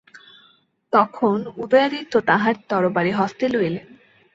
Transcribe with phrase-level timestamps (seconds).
[0.93, 3.87] তখন উদয়াদিত্য তাঁহার তরবারি হস্তে লইলেন।